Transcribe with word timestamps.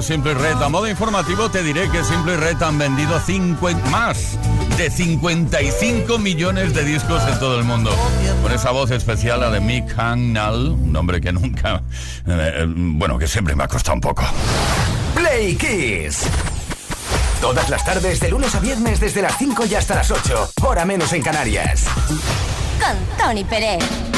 Simple 0.00 0.34
Red. 0.34 0.62
A 0.62 0.68
modo 0.68 0.88
informativo 0.88 1.50
te 1.50 1.62
diré 1.62 1.90
que 1.90 2.04
Simple 2.04 2.36
Red 2.36 2.62
han 2.62 2.78
vendido 2.78 3.20
más 3.90 4.38
de 4.78 4.88
55 4.88 6.18
millones 6.18 6.72
de 6.72 6.84
discos 6.84 7.22
en 7.24 7.38
todo 7.38 7.58
el 7.58 7.64
mundo. 7.64 7.90
Con 8.42 8.52
esa 8.52 8.70
voz 8.70 8.90
especial, 8.92 9.40
la 9.40 9.50
de 9.50 9.60
Mick 9.60 9.92
Hangnall, 9.96 10.68
un 10.70 10.92
nombre 10.92 11.20
que 11.20 11.32
nunca... 11.32 11.82
Eh, 12.26 12.66
bueno, 12.66 13.18
que 13.18 13.26
siempre 13.26 13.54
me 13.54 13.64
ha 13.64 13.68
costado 13.68 13.96
un 13.96 14.00
poco. 14.00 14.22
Play 15.14 15.56
Kiss. 15.56 16.24
Todas 17.40 17.68
las 17.68 17.84
tardes, 17.84 18.20
de 18.20 18.30
lunes 18.30 18.54
a 18.54 18.60
viernes, 18.60 19.00
desde 19.00 19.20
las 19.20 19.36
5 19.36 19.66
y 19.66 19.74
hasta 19.74 19.96
las 19.96 20.10
8. 20.10 20.52
Hora 20.62 20.84
menos 20.84 21.12
en 21.12 21.22
Canarias. 21.22 21.86
Con 22.78 22.96
Tony 23.18 23.44
Pérez. 23.44 24.09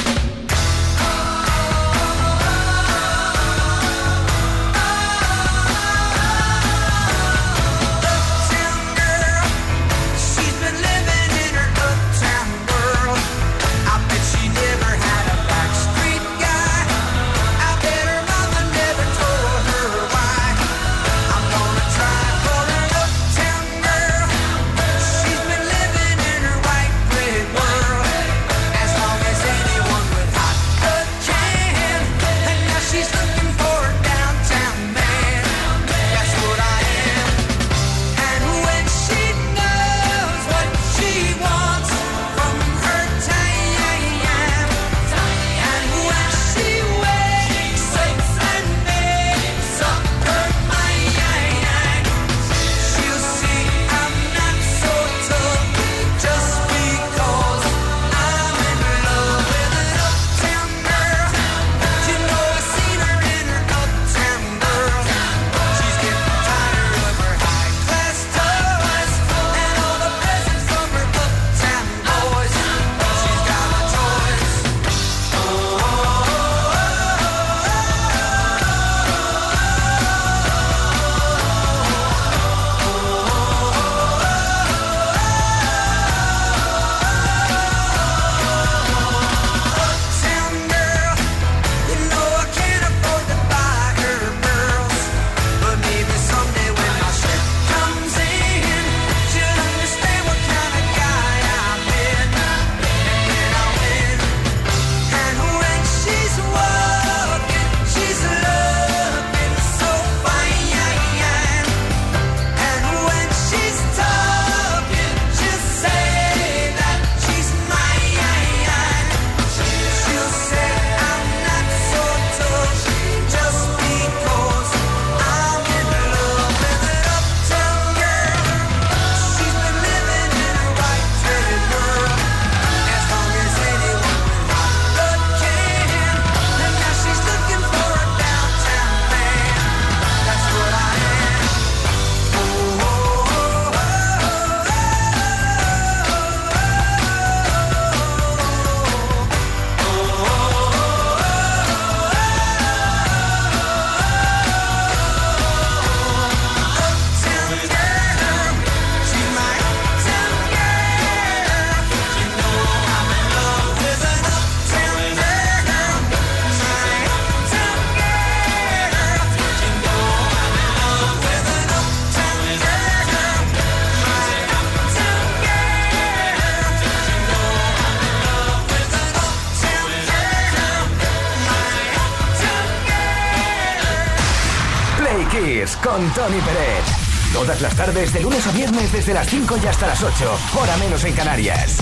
Viernes, 188.52 188.92
desde 188.92 189.14
las 189.14 189.28
5 189.28 189.58
y 189.62 189.66
hasta 189.66 189.86
las 189.86 190.02
8, 190.02 190.38
hora 190.60 190.76
menos 190.76 191.04
en 191.04 191.14
Canarias. 191.14 191.78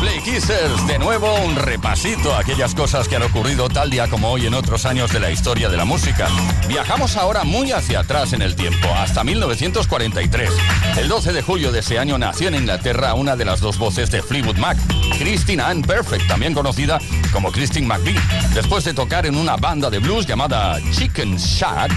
Play 0.00 0.20
Kissers, 0.20 0.86
de 0.88 0.98
nuevo 0.98 1.32
un 1.44 1.54
repasito 1.54 2.34
a 2.34 2.40
aquellas 2.40 2.74
cosas 2.74 3.06
que 3.06 3.16
han 3.16 3.22
ocurrido 3.22 3.68
tal 3.68 3.90
día 3.90 4.08
como 4.08 4.30
hoy 4.30 4.46
en 4.46 4.54
otros 4.54 4.84
años 4.84 5.12
de 5.12 5.20
la 5.20 5.30
historia 5.30 5.68
de 5.68 5.76
la 5.76 5.84
música. 5.84 6.28
Viajamos 6.66 7.16
ahora 7.16 7.44
muy 7.44 7.70
hacia 7.72 8.00
atrás 8.00 8.32
en 8.32 8.42
el 8.42 8.56
tiempo, 8.56 8.88
hasta 8.96 9.22
1943. 9.22 10.50
El 10.98 11.08
12 11.08 11.32
de 11.32 11.42
julio 11.42 11.70
de 11.70 11.80
ese 11.80 11.98
año 11.98 12.18
nació 12.18 12.48
en 12.48 12.56
Inglaterra 12.56 13.14
una 13.14 13.36
de 13.36 13.44
las 13.44 13.60
dos 13.60 13.78
voces 13.78 14.10
de 14.10 14.22
Fleetwood 14.22 14.56
Mac, 14.56 14.76
Christine 15.18 15.62
Ann 15.62 15.82
Perfect, 15.82 16.26
también 16.26 16.54
conocida 16.54 16.98
como 17.32 17.50
Christine 17.50 17.86
McVie. 17.86 18.20
Después 18.54 18.84
de 18.84 18.94
tocar 18.94 19.26
en 19.26 19.36
una 19.36 19.56
banda 19.56 19.90
de 19.90 19.98
blues 19.98 20.26
llamada 20.26 20.78
Chicken 20.92 21.36
Shack, 21.36 21.90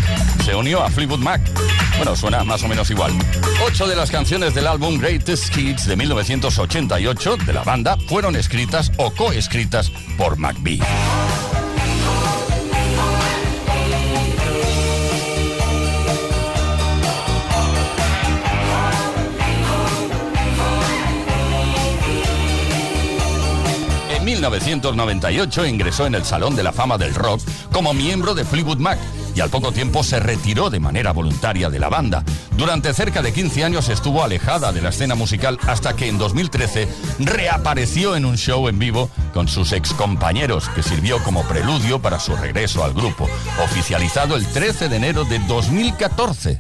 se 0.44 0.56
unió 0.56 0.84
a 0.84 0.90
Fleetwood 0.90 1.20
Mac. 1.20 1.42
Bueno, 1.98 2.16
suena 2.16 2.44
más 2.44 2.64
o 2.64 2.68
menos 2.68 2.90
igual. 2.90 3.12
Ocho 3.66 3.88
de 3.88 3.96
las 3.96 4.10
canciones 4.10 4.54
del 4.54 4.68
álbum 4.68 4.98
Greatest 4.98 5.56
Hits 5.56 5.88
de 5.88 5.96
1988 5.96 7.38
de 7.46 7.54
la 7.54 7.64
banda 7.64 7.98
fueron 8.08 8.36
escritas 8.36 8.92
o 8.98 9.12
coescritas 9.12 9.92
por 10.18 10.38
McVie. 10.38 10.80
1998 24.50 25.66
ingresó 25.66 26.06
en 26.06 26.14
el 26.14 26.24
Salón 26.24 26.56
de 26.56 26.62
la 26.62 26.72
Fama 26.72 27.00
del 27.00 27.16
Rock 27.16 27.42
como 27.72 27.94
miembro 27.96 28.36
de 28.36 28.46
Fleetwood 28.46 28.78
Mac 28.78 29.00
y 29.36 29.42
al 29.42 29.50
poco 29.50 29.72
tiempo 29.72 30.04
se 30.04 30.20
retiró 30.20 30.70
de 30.70 30.80
manera 30.80 31.12
voluntaria 31.12 31.70
de 31.70 31.80
la 31.80 31.90
banda. 31.90 32.24
Durante 32.56 32.94
cerca 32.94 33.22
de 33.22 33.34
15 33.34 33.64
años 33.64 33.90
estuvo 33.90 34.24
alejada 34.24 34.72
de 34.72 34.82
la 34.82 34.90
escena 34.90 35.16
musical 35.16 35.60
hasta 35.68 35.96
que 35.96 36.08
en 36.08 36.20
2013 36.20 36.88
reapareció 37.20 38.16
en 38.16 38.26
un 38.26 38.38
show 38.38 38.68
en 38.68 38.78
vivo 38.78 39.10
con 39.34 39.48
sus 39.48 39.74
excompañeros, 39.74 40.70
que 40.70 40.84
sirvió 40.84 41.22
como 41.24 41.44
preludio 41.44 42.00
para 42.00 42.20
su 42.20 42.36
regreso 42.36 42.84
al 42.84 42.94
grupo, 42.94 43.28
oficializado 43.64 44.36
el 44.36 44.46
13 44.46 44.90
de 44.90 44.96
enero 44.96 45.26
de 45.26 45.40
2014. 45.40 46.58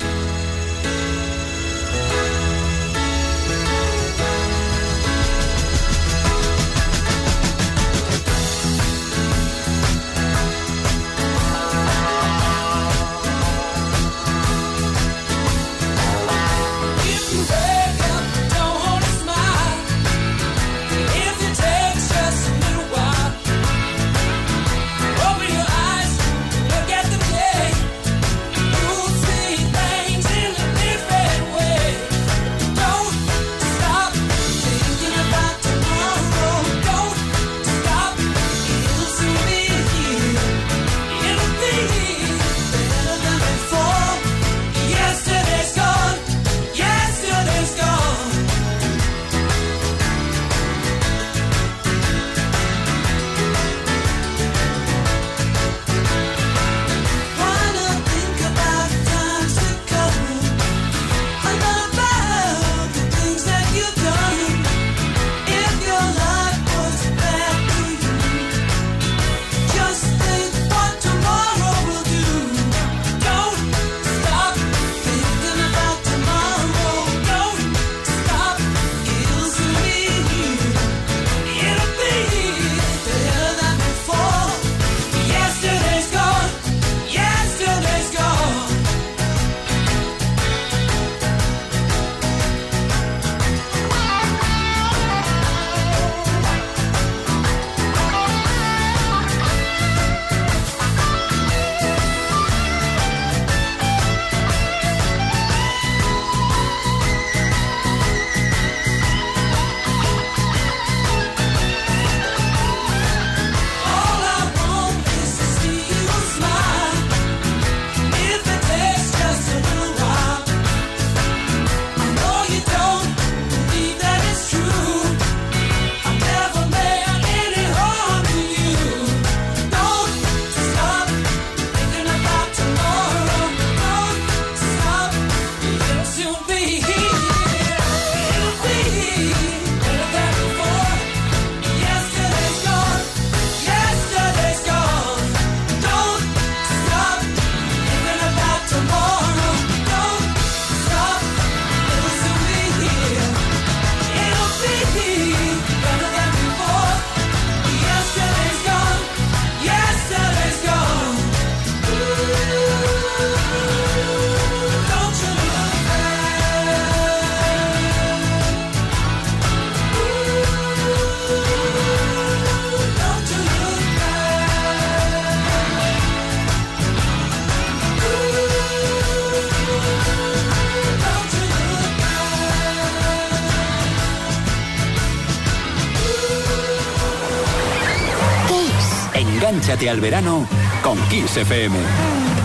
Engánchate 189.65 189.89
al 189.89 189.99
verano 189.99 190.47
con 190.83 190.95
Kiss 191.09 191.37
FM. 191.37 191.75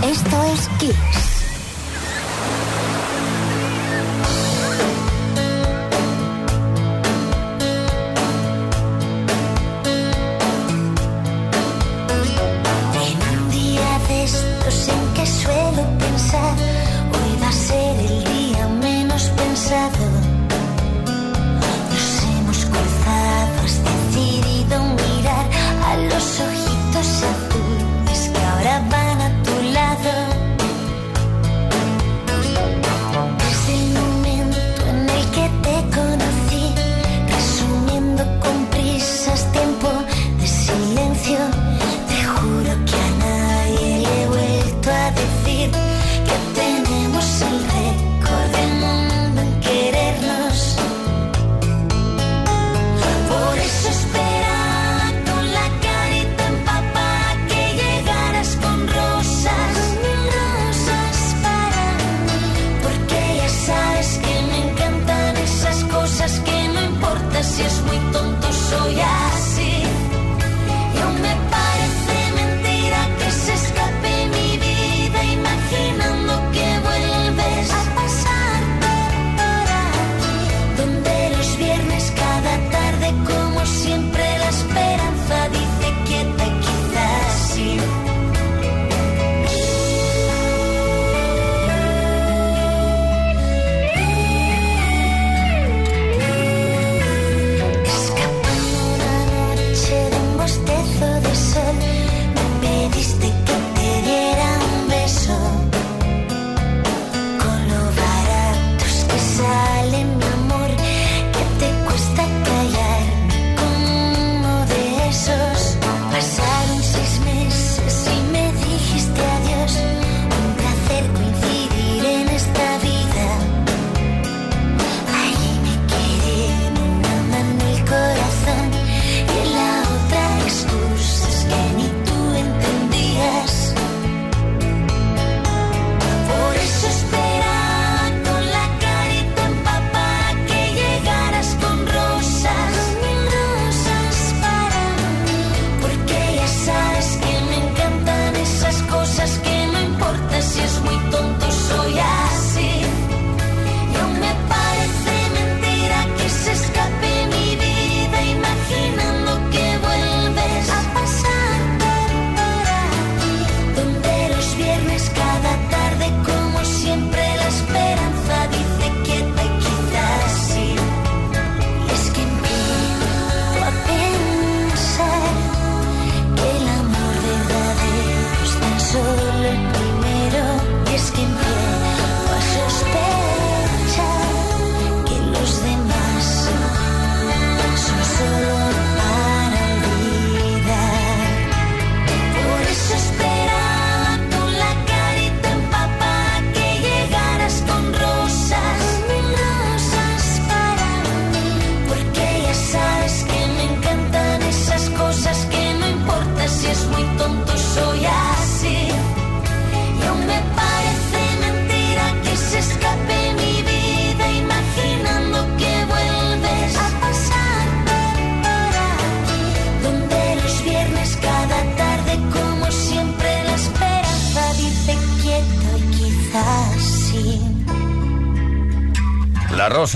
Esto 0.02 0.42
es 0.54 0.70
Kiss. 0.78 1.29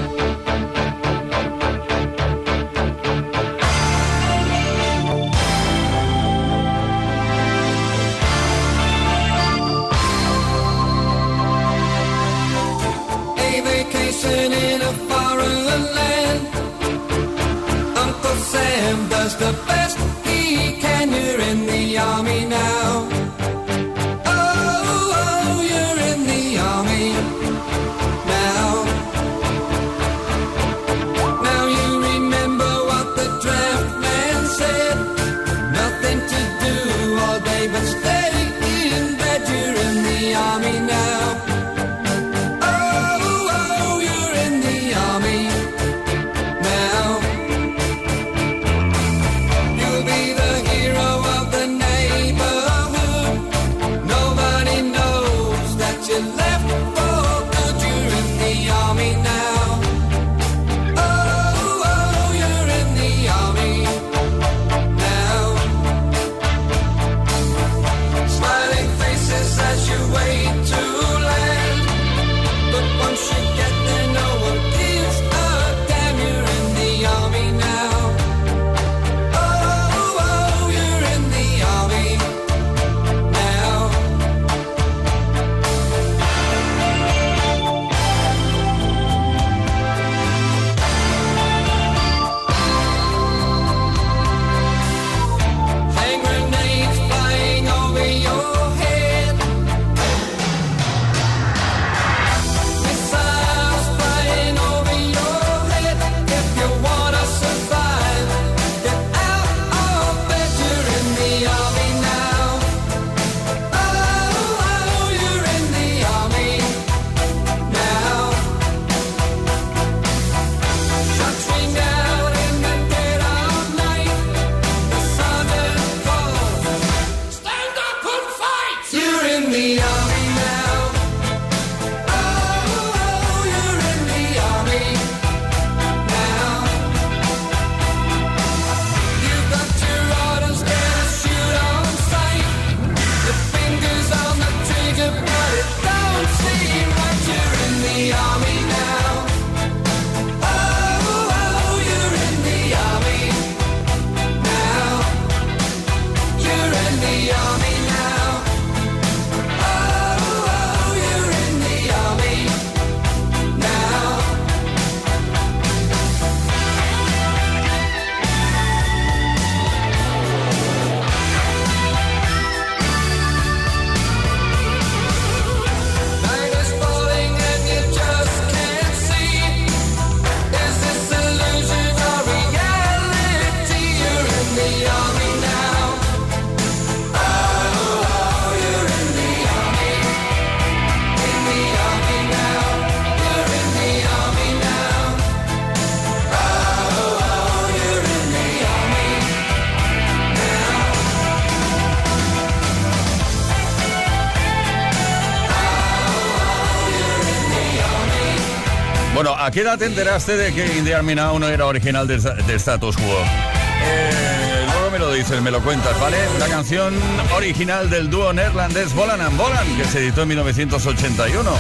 qué 209.57 209.63
edad 209.63 209.79
te 209.79 209.87
enteraste 209.87 210.37
de 210.37 210.53
que 210.53 210.67
Indian 210.77 211.03
Minao 211.07 211.39
no 211.39 211.49
era 211.49 211.65
original 211.65 212.07
de, 212.07 212.19
de 212.19 212.55
Status 212.57 212.95
Quo? 212.95 213.05
Eh, 213.07 214.67
luego 214.71 214.91
me 214.91 214.99
lo 214.99 215.11
dices, 215.11 215.41
me 215.41 215.51
lo 215.51 215.63
cuentas, 215.63 215.99
¿vale? 215.99 216.19
La 216.39 216.47
canción 216.47 216.95
original 217.35 217.89
del 217.89 218.11
dúo 218.11 218.35
neerlandés 218.35 218.93
Bolan 218.93 219.19
and 219.23 219.35
Bolan, 219.39 219.67
que 219.79 219.87
se 219.87 220.01
editó 220.01 220.25
en 220.25 220.29
1981. 220.29 221.51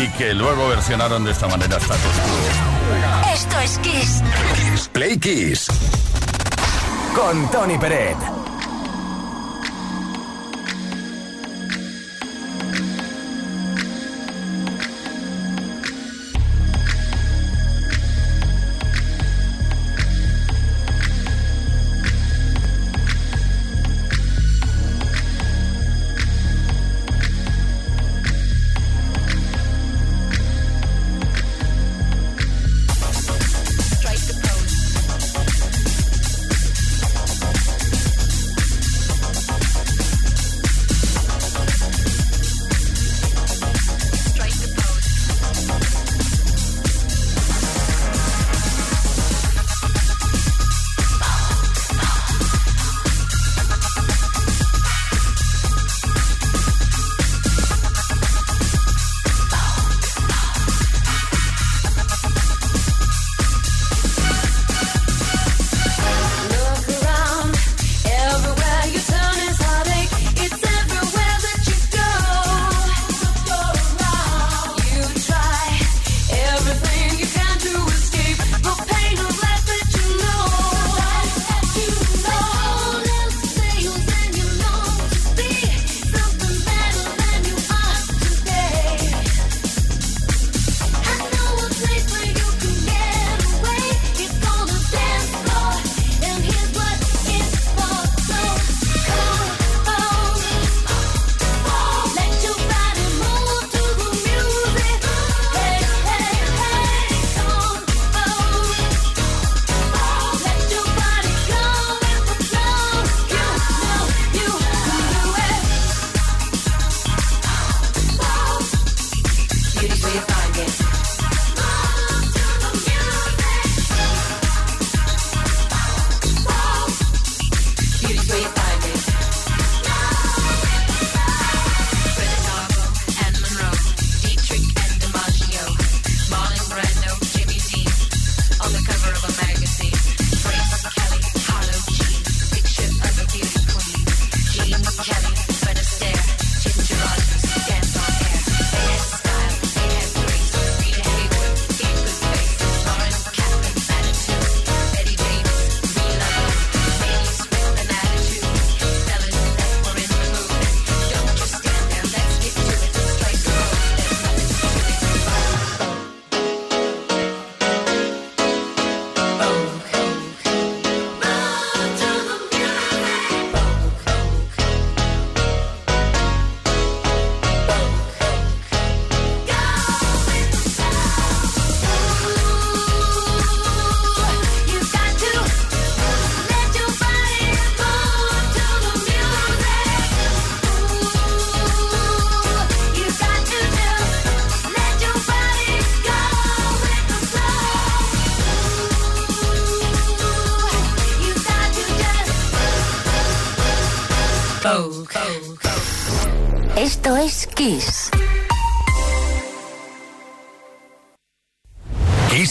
Y 0.00 0.08
que 0.16 0.34
luego 0.34 0.68
versionaron 0.68 1.24
de 1.24 1.32
esta 1.32 1.48
manera 1.48 1.78
Status 1.78 1.98
Quo. 1.98 3.32
Esto 3.34 3.58
es 3.58 3.78
Kiss. 3.78 4.22
Play 4.92 5.18
Kiss. 5.18 5.66
Con 7.16 7.50
Tony 7.50 7.76
Peret. 7.76 8.43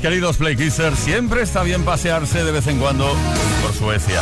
Queridos 0.00 0.36
Playkissers, 0.36 0.98
siempre 0.98 1.42
está 1.42 1.62
bien 1.62 1.84
pasearse 1.84 2.44
de 2.44 2.52
vez 2.52 2.66
en 2.66 2.78
cuando 2.78 3.14
por 3.62 3.74
Suecia. 3.74 4.20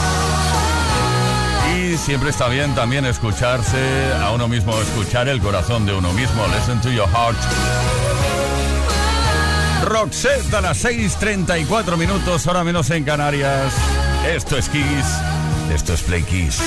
Y 1.77 1.97
siempre 1.97 2.31
está 2.31 2.49
bien 2.49 2.75
también 2.75 3.05
escucharse 3.05 3.79
a 4.21 4.31
uno 4.31 4.49
mismo, 4.49 4.77
escuchar 4.81 5.29
el 5.29 5.41
corazón 5.41 5.87
de 5.87 5.95
uno 5.95 6.13
mismo. 6.13 6.47
Listen 6.49 6.81
to 6.81 6.91
your 6.91 7.09
heart. 7.09 7.37
Roxette 9.85 10.55
a 10.55 10.61
las 10.61 10.85
6.34 10.85 11.97
minutos, 11.97 12.47
ahora 12.47 12.65
menos 12.65 12.91
en 12.91 13.05
Canarias. 13.05 13.73
Esto 14.27 14.57
es 14.57 14.69
Kiss, 14.69 15.07
esto 15.75 15.95
es 15.95 16.03
Play 16.03 16.23
Kiss. 16.23 16.59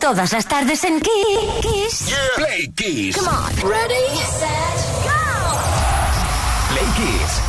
Todas 0.00 0.32
las 0.32 0.46
tardes 0.46 0.82
en 0.84 1.00
Kiss. 1.00 2.14
Play 2.36 2.72
Kiss. 2.74 3.16
Come 3.16 3.28
on. 3.28 3.70
Ready, 3.70 4.16
set, 4.38 4.79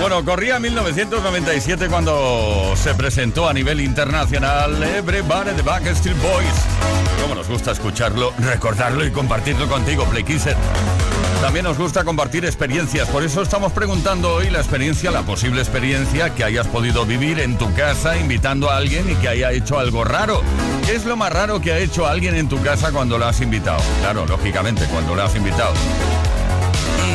Bueno, 0.00 0.24
corría 0.24 0.58
1997 0.58 1.86
cuando 1.88 2.74
se 2.76 2.92
presentó 2.94 3.48
a 3.48 3.52
nivel 3.54 3.80
internacional 3.80 4.82
Everybody 4.82 5.52
the 5.56 5.62
Backstreet 5.62 6.20
Boys. 6.20 7.22
Como 7.22 7.36
nos 7.36 7.48
gusta 7.48 7.70
escucharlo, 7.70 8.32
recordarlo 8.38 9.06
y 9.06 9.10
compartirlo 9.12 9.68
contigo, 9.68 10.04
Play 10.06 10.24
Kisser. 10.24 10.56
También 11.42 11.64
nos 11.64 11.76
gusta 11.76 12.04
compartir 12.04 12.44
experiencias, 12.44 13.08
por 13.08 13.24
eso 13.24 13.42
estamos 13.42 13.72
preguntando 13.72 14.32
hoy 14.32 14.48
la 14.48 14.60
experiencia, 14.60 15.10
la 15.10 15.22
posible 15.22 15.60
experiencia 15.60 16.32
que 16.32 16.44
hayas 16.44 16.68
podido 16.68 17.04
vivir 17.04 17.40
en 17.40 17.58
tu 17.58 17.74
casa 17.74 18.16
invitando 18.16 18.70
a 18.70 18.76
alguien 18.76 19.10
y 19.10 19.16
que 19.16 19.26
haya 19.26 19.50
hecho 19.50 19.76
algo 19.76 20.04
raro. 20.04 20.40
¿Qué 20.86 20.94
es 20.94 21.04
lo 21.04 21.16
más 21.16 21.32
raro 21.32 21.60
que 21.60 21.72
ha 21.72 21.80
hecho 21.80 22.06
alguien 22.06 22.36
en 22.36 22.48
tu 22.48 22.62
casa 22.62 22.92
cuando 22.92 23.18
lo 23.18 23.26
has 23.26 23.40
invitado? 23.40 23.82
Claro, 24.02 24.24
lógicamente, 24.24 24.84
cuando 24.84 25.16
lo 25.16 25.22
has 25.24 25.34
invitado. 25.34 25.74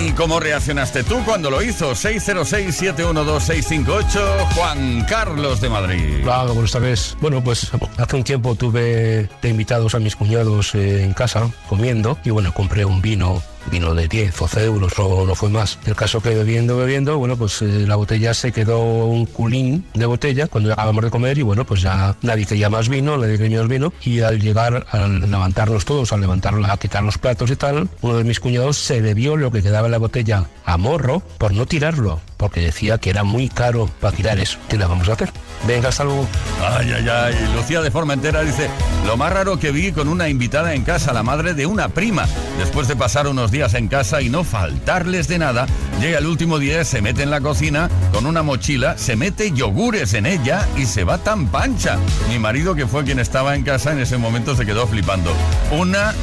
¿Y 0.02 0.12
cómo 0.12 0.42
reaccionaste 0.42 1.06
tú 1.06 1.24
cuando 1.24 1.50
lo 1.50 1.62
hizo? 1.62 1.92
606-712-658, 1.92 4.50
Juan 4.56 5.06
Carlos 5.06 5.62
de 5.62 5.70
Madrid. 5.70 6.20
Hola, 6.24 6.52
buenas 6.52 6.74
tardes. 6.74 7.16
Bueno, 7.22 7.42
pues 7.42 7.72
hace 7.98 8.16
un 8.18 8.26
tiempo 8.26 8.56
tuve 8.56 9.30
de 9.42 9.50
invitados 9.50 9.96
a 9.96 10.00
mis 10.00 10.18
cuñados 10.18 10.76
eh, 10.76 11.06
en 11.06 11.14
casa 11.14 11.50
comiendo 11.70 12.20
y 12.26 12.32
bueno, 12.32 12.54
compré 12.54 12.84
un 12.84 13.02
vino 13.02 13.42
vino 13.72 13.94
de 13.94 14.08
10, 14.08 14.36
12 14.36 14.64
euros, 14.64 14.94
o 14.98 15.26
no 15.26 15.36
fue 15.36 15.50
más. 15.50 15.80
El 15.86 15.96
caso 15.96 16.22
que 16.22 16.30
bebiendo, 16.30 16.78
bebiendo, 16.78 17.18
bueno, 17.18 17.38
pues 17.38 17.62
eh, 17.62 17.86
la 17.88 17.96
botella 17.96 18.34
se 18.34 18.52
quedó 18.52 19.06
un 19.06 19.26
culín 19.26 19.86
de 19.94 20.06
botella 20.06 20.48
cuando 20.48 20.72
acabamos 20.74 21.04
de 21.04 21.12
comer 21.12 21.38
y 21.38 21.42
bueno, 21.42 21.66
pues 21.66 21.82
ya 21.82 22.16
nadie 22.22 22.46
quería 22.46 22.70
más 22.70 22.90
vino, 22.90 23.18
nadie 23.18 23.38
quería 23.38 23.62
vino 23.64 23.94
y 24.04 24.22
al 24.22 24.40
llegar, 24.40 24.86
al 24.92 25.30
levantarnos 25.30 25.86
todos, 25.86 26.14
al 26.14 26.22
levantar, 26.22 26.54
a 26.64 26.78
quitar 26.78 27.04
los 27.04 27.18
platos 27.18 27.52
y 27.52 27.56
tal, 27.56 27.90
uno 28.02 28.18
de 28.18 28.24
mis 28.24 28.40
cuñados 28.40 28.78
se 28.78 29.02
bebió 29.02 29.36
lo 29.36 29.52
que 29.52 29.62
quedaba 29.62 29.88
en 29.88 29.92
la 29.92 29.98
botella 29.98 30.46
a 30.66 30.78
morro 30.78 31.22
por 31.38 31.54
no 31.54 31.66
tirarlo, 31.66 32.22
porque 32.38 32.62
decía 32.62 32.98
que 32.98 33.10
era 33.10 33.24
muy 33.24 33.50
caro 33.50 33.90
para 34.00 34.16
tirar 34.16 34.40
eso. 34.40 34.58
¿Qué 34.70 34.78
le 34.78 34.86
vamos 34.86 35.10
a 35.10 35.14
hacer? 35.14 35.32
Venga, 35.66 35.90
luego. 36.04 36.28
Ay, 36.62 36.92
ay, 36.94 37.10
ay. 37.10 37.52
Lucía 37.56 37.82
de 37.82 37.92
Formentera 37.92 38.42
dice, 38.42 38.70
lo 39.06 39.18
más 39.18 39.34
raro 39.34 39.58
que 39.58 39.72
vi 39.72 39.92
con 39.92 40.08
una 40.08 40.30
invitada 40.30 40.74
en 40.74 40.84
casa, 40.84 41.14
la 41.14 41.24
madre 41.24 41.54
de 41.54 41.66
una 41.66 41.90
prima. 41.90 42.26
Después 42.58 42.88
de 42.88 42.96
pasar 42.96 43.28
unos 43.28 43.52
días 43.52 43.74
en 43.74 43.88
casa 43.88 44.22
y 44.22 44.30
no 44.30 44.44
faltarles 44.44 45.28
de 45.28 45.40
nada, 45.40 45.68
llega 46.00 46.20
el 46.20 46.28
último 46.28 46.60
día, 46.60 46.84
se 46.84 47.02
mete 47.02 47.24
en 47.24 47.32
la 47.32 47.42
cocina 47.42 47.90
con 48.14 48.26
una 48.26 48.44
mochila, 48.44 48.98
se 48.98 49.16
mete 49.16 49.52
yogures 49.52 50.14
en 50.14 50.26
ella 50.26 50.68
y 50.78 50.86
se 50.86 51.04
va 51.04 51.18
tan 51.18 51.48
pancha. 51.48 51.98
Mi 52.30 52.40
marido, 52.40 52.76
que 52.76 52.88
fue 52.88 53.04
quien 53.04 53.20
estaba 53.20 53.56
en 53.56 53.64
casa, 53.64 53.92
en 53.92 54.00
ese 54.00 54.18
momento 54.18 54.56
se 54.56 54.66
quedó 54.66 54.88
flipando. 54.88 55.34
Una 55.72 56.14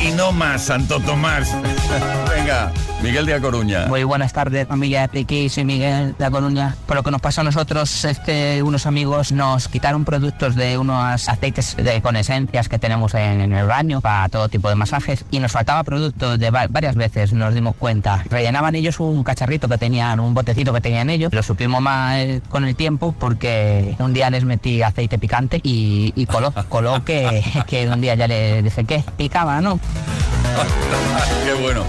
y 0.00 0.12
no 0.12 0.32
más, 0.32 0.64
Santo 0.64 1.00
Tomás. 1.00 1.54
Venga, 2.30 2.72
Miguel 3.02 3.26
de 3.26 3.34
A 3.34 3.40
Coruña. 3.40 3.86
Muy 3.86 4.04
buenas 4.04 4.32
tardes, 4.32 4.66
familia 4.66 5.02
de 5.02 5.08
Piqui, 5.08 5.48
soy 5.48 5.64
Miguel 5.64 6.14
de 6.16 6.24
La 6.24 6.30
Coruña. 6.30 6.76
Por 6.86 6.96
lo 6.96 7.02
que 7.02 7.10
nos 7.10 7.20
pasó 7.20 7.40
a 7.40 7.44
nosotros 7.44 8.04
es 8.04 8.18
unos 8.64 8.86
amigos 8.86 9.32
nos 9.32 9.68
quitaron 9.68 10.04
productos 10.04 10.54
de 10.54 10.78
unos 10.78 11.28
aceites 11.28 11.76
con 12.02 12.16
esencias 12.16 12.68
que 12.68 12.78
tenemos 12.78 13.14
en, 13.14 13.52
el 13.52 13.66
baño 13.66 14.00
para 14.00 14.28
todo 14.28 14.48
tipo 14.48 14.68
de 14.68 14.74
masajes 14.74 15.24
y 15.30 15.38
nos 15.38 15.52
faltaba 15.52 15.82
producto 15.84 16.36
de 16.38 16.50
va- 16.50 16.66
varias 16.68 16.94
veces, 16.96 17.32
nos 17.32 17.54
dimos 17.54 17.74
cuenta. 17.76 18.24
Rellenaban 18.30 18.74
ellos 18.74 19.00
un 19.00 19.22
cacharrito 19.24 19.68
que 19.68 19.78
tenían, 19.78 20.20
un 20.20 20.34
botecito 20.34 20.72
que 20.72 20.80
tenían 20.80 21.10
ellos. 21.10 21.32
Lo 21.32 21.42
supimos 21.42 21.80
más 21.80 22.16
eh, 22.18 22.40
con 22.48 22.64
el 22.64 22.76
tiempo 22.76 23.14
porque 23.18 23.96
un 23.98 24.12
día 24.12 24.30
les 24.30 24.44
metí 24.44 24.82
aceite 24.82 25.18
picante 25.18 25.60
y, 25.62 26.12
y 26.16 26.26
coló, 26.26 26.52
coló 26.68 27.04
que, 27.04 27.42
que 27.66 27.88
un 27.88 28.00
día 28.00 28.14
ya 28.14 28.28
le 28.28 28.62
dije 28.62 28.84
que 28.84 29.02
picaba, 29.16 29.60
¿no? 29.60 29.78
Qué 31.44 31.54
bueno. 31.62 31.82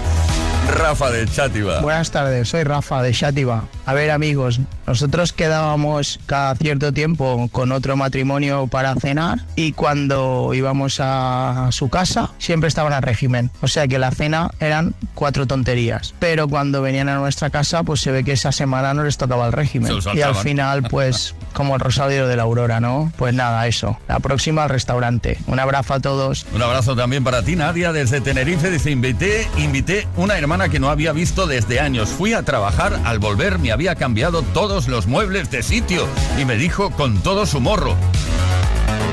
Rafa 0.68 1.10
de 1.10 1.26
Chátiva. 1.26 1.80
Buenas 1.80 2.10
tardes, 2.10 2.48
soy 2.48 2.64
Rafa 2.64 3.02
de 3.02 3.12
Chátiva. 3.12 3.64
A 3.86 3.94
ver 3.94 4.10
amigos, 4.10 4.60
nosotros 4.86 5.32
quedábamos 5.32 6.20
cada 6.26 6.54
cierto 6.56 6.92
tiempo 6.92 7.48
con 7.52 7.72
otro 7.72 7.96
matrimonio 7.96 8.66
para 8.66 8.94
cenar 8.94 9.40
y 9.56 9.72
cuando 9.72 10.52
íbamos 10.54 10.98
a 11.00 11.68
su 11.70 11.88
casa 11.88 12.30
siempre 12.38 12.68
estaban 12.68 12.92
a 12.92 13.00
régimen. 13.00 13.50
O 13.60 13.68
sea 13.68 13.88
que 13.88 13.98
la 13.98 14.10
cena 14.10 14.50
eran 14.60 14.94
cuatro 15.14 15.46
tonterías. 15.46 16.14
Pero 16.18 16.48
cuando 16.48 16.82
venían 16.82 17.08
a 17.08 17.16
nuestra 17.16 17.50
casa 17.50 17.82
pues 17.82 18.00
se 18.00 18.10
ve 18.10 18.24
que 18.24 18.32
esa 18.32 18.52
semana 18.52 18.94
no 18.94 19.04
les 19.04 19.16
tocaba 19.16 19.46
el 19.46 19.52
régimen. 19.52 19.92
Y 20.14 20.20
al 20.22 20.34
final 20.34 20.84
pues 20.84 21.34
como 21.52 21.74
el 21.74 21.80
rosario 21.80 22.26
de 22.26 22.36
la 22.36 22.42
aurora, 22.44 22.80
¿no? 22.80 23.12
Pues 23.16 23.34
nada, 23.34 23.66
eso. 23.66 23.98
La 24.08 24.20
próxima 24.20 24.64
al 24.64 24.70
restaurante. 24.70 25.38
Un 25.46 25.58
abrazo 25.58 25.94
a 25.94 26.00
todos. 26.00 26.46
Un 26.54 26.62
abrazo 26.62 26.94
también 26.94 27.24
para 27.24 27.42
ti, 27.42 27.56
Nadia, 27.56 27.92
desde 27.92 28.20
Tenerife. 28.20 28.70
Dice, 28.70 28.90
invité, 28.90 29.48
invité 29.56 30.06
una 30.16 30.38
hermana 30.38 30.59
que 30.68 30.80
no 30.80 30.90
había 30.90 31.12
visto 31.12 31.46
desde 31.46 31.80
años. 31.80 32.10
Fui 32.10 32.34
a 32.34 32.42
trabajar, 32.42 33.00
al 33.04 33.18
volver 33.18 33.58
me 33.58 33.72
había 33.72 33.94
cambiado 33.94 34.42
todos 34.42 34.88
los 34.88 35.06
muebles 35.06 35.50
de 35.50 35.62
sitio 35.62 36.06
y 36.38 36.44
me 36.44 36.56
dijo 36.56 36.90
con 36.90 37.22
todo 37.22 37.46
su 37.46 37.60
morro, 37.60 37.96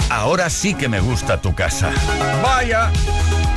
ahora 0.09 0.49
sí 0.49 0.73
que 0.73 0.89
me 0.89 0.99
gusta 0.99 1.41
tu 1.41 1.55
casa. 1.55 1.91
Vaya. 2.43 2.91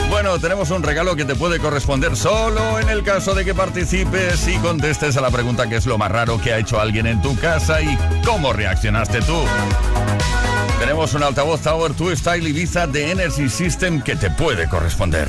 Bueno, 0.09 0.39
tenemos 0.41 0.71
un 0.71 0.83
regalo 0.83 1.15
que 1.15 1.25
te 1.25 1.37
puede 1.37 1.61
corresponder 1.61 2.17
solo 2.17 2.81
en 2.81 2.89
el 2.89 3.05
caso 3.05 3.35
de 3.35 3.45
que 3.45 3.55
participes 3.55 4.49
y 4.49 4.57
contestes 4.57 5.17
a 5.17 5.21
la 5.21 5.31
pregunta 5.31 5.69
que 5.69 5.77
es 5.77 5.87
lo 5.87 5.99
más 5.99 6.11
raro 6.11 6.41
que 6.41 6.53
ha 6.53 6.59
hecho 6.59 6.81
alguien 6.81 7.07
en 7.07 7.23
tu 7.23 7.37
casa 7.39 7.81
y 7.81 7.97
cómo 8.25 8.53
reaccionaste 8.53 9.21
tú. 9.23 9.45
Tenemos 10.81 11.15
un 11.15 11.23
altavoz 11.23 11.61
Tower 11.61 11.95
2 11.95 12.19
Style 12.19 12.49
Ibiza 12.49 12.87
de 12.87 13.13
Energy 13.13 13.49
System 13.49 14.03
que 14.03 14.17
te 14.17 14.31
puede 14.31 14.69
corresponder. 14.69 15.29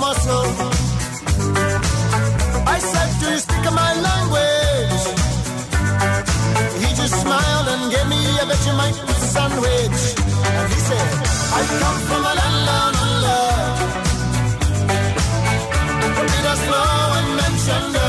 Muscle. 0.00 0.48
I 2.74 2.78
said, 2.90 3.10
Do 3.20 3.26
you 3.34 3.40
speak 3.46 3.64
my 3.82 3.92
language? 4.08 5.02
He 6.82 6.88
just 7.00 7.14
smiled 7.22 7.68
and 7.72 7.82
gave 7.92 8.08
me 8.08 8.22
a 8.42 8.44
Vegemite 8.50 8.98
sandwich. 9.34 10.00
And 10.56 10.66
he 10.72 10.80
said, 10.88 11.08
I 11.58 11.62
come 11.80 11.98
from 12.08 12.22
a 12.30 12.34
land 12.40 12.58
down 12.68 12.92
under. 13.04 13.44
From 16.16 16.26
Peter's 16.32 16.60
Flow 16.66 17.18
and 17.18 17.28
Manchester. 17.38 17.99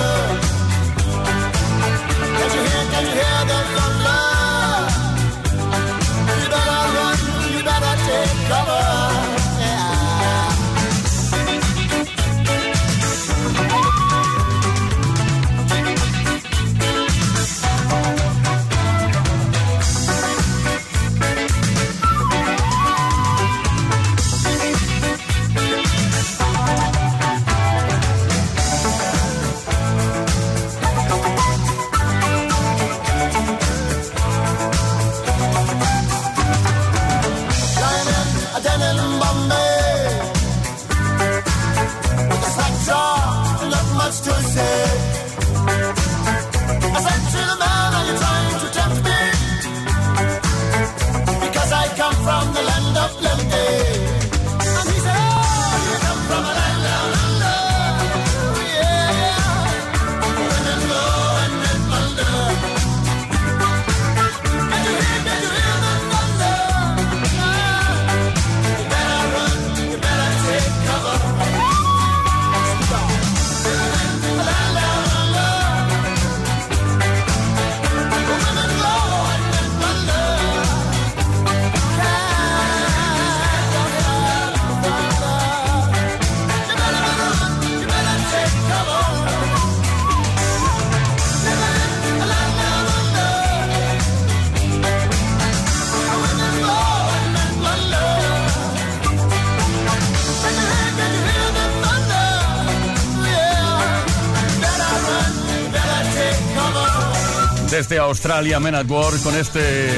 Australia, 108.11 108.59
Men 108.59 108.75
at 108.75 108.89
Work, 108.89 109.23
con 109.23 109.33
este 109.35 109.89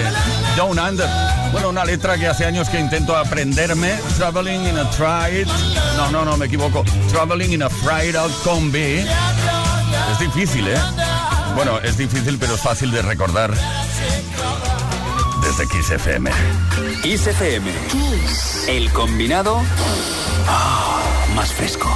Down 0.55 0.77
Under. 0.77 1.09
Bueno, 1.51 1.69
una 1.69 1.83
letra 1.83 2.15
que 2.15 2.27
hace 2.27 2.45
años 2.45 2.69
que 2.69 2.79
intento 2.79 3.17
aprenderme. 3.17 3.95
Traveling 4.17 4.67
in 4.67 4.77
a 4.77 4.87
Tried. 4.91 5.47
No, 5.97 6.11
no, 6.11 6.23
no, 6.23 6.37
me 6.37 6.45
equivoco. 6.45 6.83
Traveling 7.09 7.53
in 7.53 7.63
a 7.63 7.69
Fried 7.71 8.15
Out 8.15 8.31
Combi. 8.43 9.03
Es 10.11 10.19
difícil, 10.19 10.67
¿eh? 10.67 10.77
Bueno, 11.55 11.79
es 11.79 11.97
difícil, 11.97 12.37
pero 12.37 12.53
es 12.53 12.61
fácil 12.61 12.91
de 12.91 13.01
recordar. 13.01 13.51
Desde 15.41 15.67
Kiss 15.67 15.89
FM. 15.89 16.29
Kiss 17.01 17.25
FM. 17.25 17.71
El 18.67 18.91
combinado 18.91 19.59
ah, 20.47 21.01
más 21.35 21.51
fresco. 21.51 21.89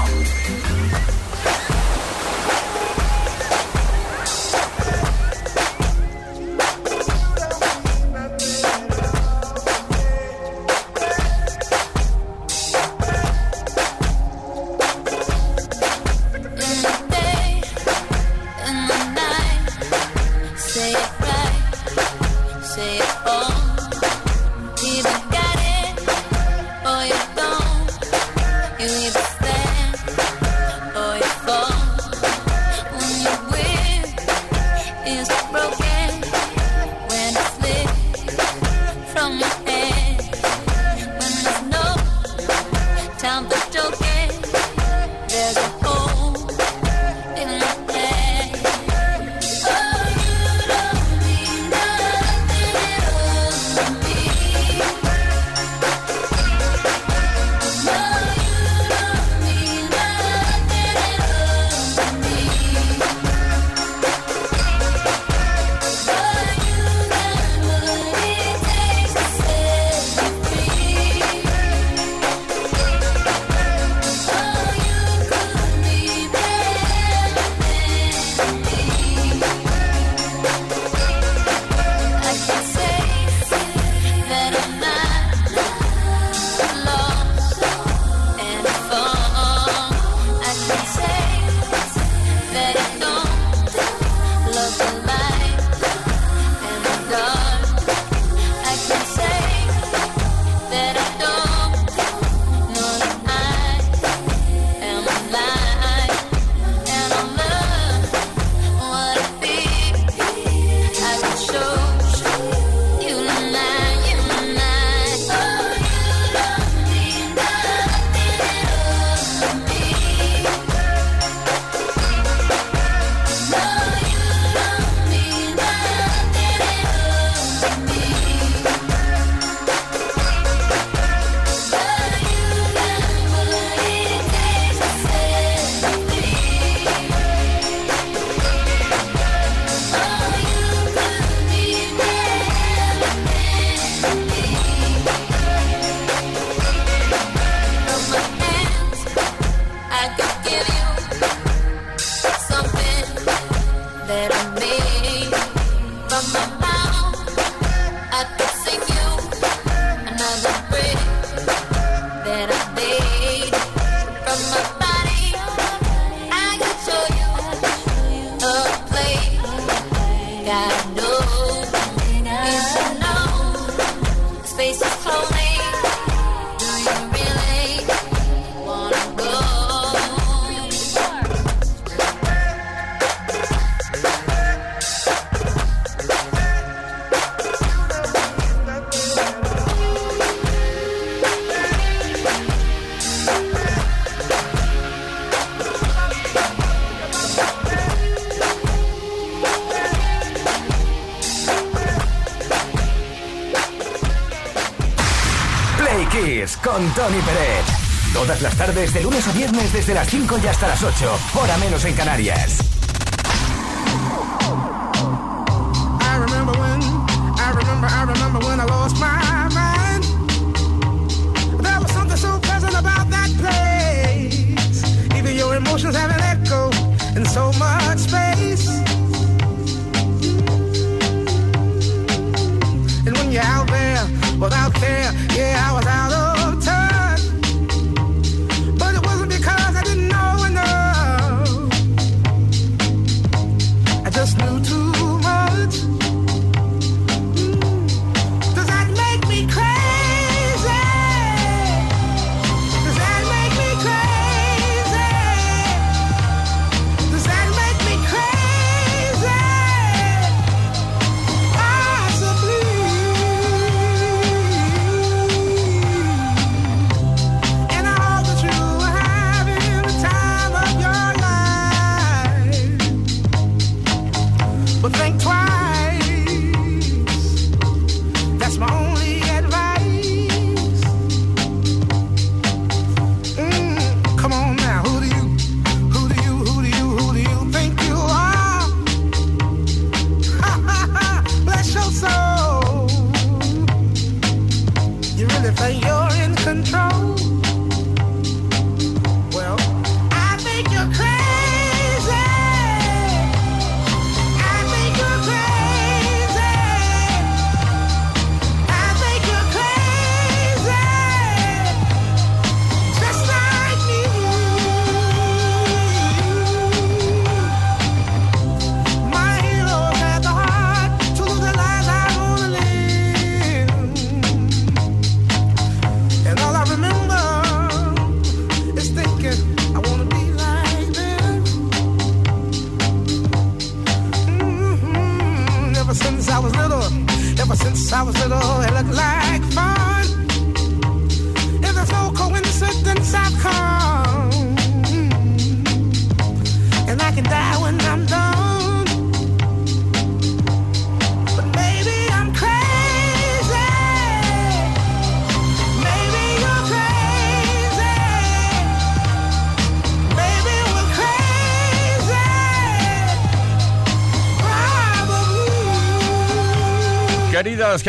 Con 206.61 206.93
Tony 206.93 207.19
Pérez. 207.21 207.65
Todas 208.13 208.39
las 208.43 208.55
tardes, 208.55 208.93
de 208.93 209.01
lunes 209.01 209.27
a 209.27 209.31
viernes, 209.31 209.73
desde 209.73 209.95
las 209.95 210.07
5 210.07 210.37
y 210.43 210.47
hasta 210.47 210.67
las 210.67 210.83
8, 210.83 211.19
hora 211.33 211.57
menos 211.57 211.85
en 211.85 211.95
Canarias. 211.95 212.76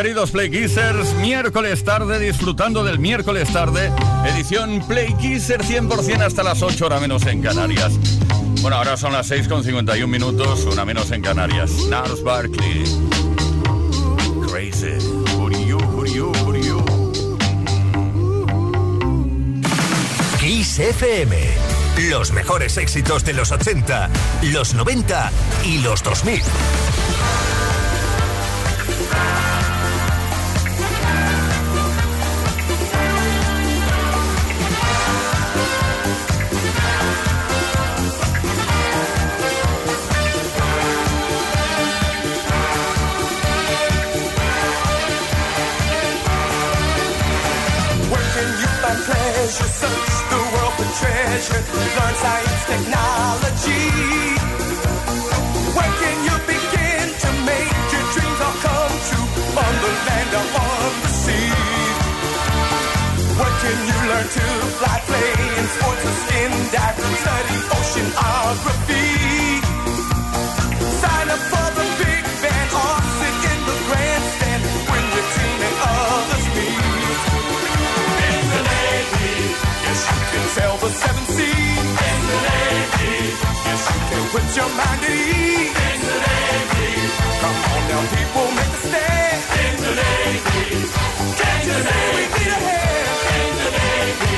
Queridos 0.03 0.31
Play 0.31 0.49
Kissers, 0.49 1.13
miércoles 1.15 1.83
tarde, 1.83 2.21
disfrutando 2.21 2.85
del 2.85 3.01
miércoles 3.01 3.53
tarde, 3.53 3.91
edición 4.33 4.81
Play 4.87 5.13
Kisser 5.15 5.61
100% 5.61 6.21
hasta 6.21 6.45
las 6.45 6.63
8 6.63 6.87
horas 6.87 7.01
menos 7.01 7.27
en 7.27 7.43
Canarias. 7.43 7.95
Bueno, 8.63 8.77
ahora 8.77 8.97
son 8.97 9.13
las 9.13 9.27
6 9.27 9.49
con 9.49 9.65
51 9.65 10.07
minutos, 10.07 10.67
una 10.67 10.85
menos 10.85 11.11
en 11.11 11.21
Canarias. 11.21 11.73
Nars 11.91 12.23
Barkley. 12.23 12.85
Crazy. 14.49 14.99
You, 15.67 16.07
you, 16.07 16.55
you. 16.55 16.93
Kiss 20.39 20.79
FM. 20.79 21.37
Los 22.09 22.31
mejores 22.31 22.77
éxitos 22.77 23.25
de 23.25 23.33
los 23.33 23.51
80, 23.51 24.11
los 24.53 24.75
90 24.75 25.33
y 25.65 25.79
los 25.79 26.05
2000. 26.05 26.41
shit 51.49 51.78
now 87.99 88.17
people, 88.17 88.49
make 88.55 88.75
a 88.79 88.81
stand. 88.87 89.39
In 89.65 89.75
the 89.85 89.93
Navy, 89.99 90.67
can't 91.39 91.65
you 91.67 91.77
say 91.87 92.05
we 92.15 92.23
need 92.35 92.53
a 92.55 92.61
hand? 92.67 93.09
In 93.39 93.55
the 93.63 93.71
Navy, 93.79 94.37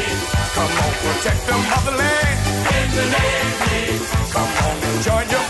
come 0.57 0.75
on 0.85 0.93
protect 1.03 1.41
the 1.47 1.57
motherland. 1.69 2.39
In 2.79 2.89
the 2.97 3.07
Navy, 3.17 3.83
come 4.33 4.53
on 4.65 4.77
and 4.89 5.03
join 5.05 5.27
your 5.35 5.50